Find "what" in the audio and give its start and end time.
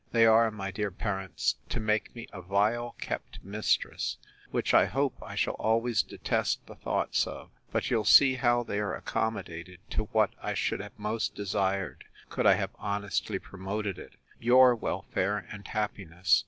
10.05-10.31